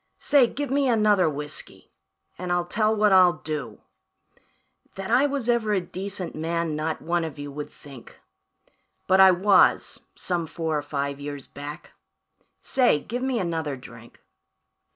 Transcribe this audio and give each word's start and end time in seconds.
Say! 0.17 0.47
Give 0.47 0.71
me 0.71 0.89
another 0.89 1.29
whiskey, 1.29 1.91
and 2.35 2.51
I'll 2.51 2.65
tell 2.65 2.95
what 2.95 3.11
I'll 3.13 3.33
do 3.33 3.81
That 4.95 5.11
I 5.11 5.27
was 5.27 5.47
ever 5.47 5.73
a 5.73 5.79
decent 5.79 6.33
man 6.33 6.75
not 6.75 7.03
one 7.03 7.23
of 7.23 7.37
you 7.37 7.51
would 7.51 7.69
think; 7.69 8.19
But 9.05 9.19
I 9.19 9.29
was, 9.29 9.99
some 10.15 10.47
four 10.47 10.75
or 10.75 10.81
five 10.81 11.19
years 11.19 11.45
back. 11.45 11.91
Say, 12.61 12.99
give 12.99 13.21
me 13.21 13.37
another 13.37 13.75
drink. 13.77 14.19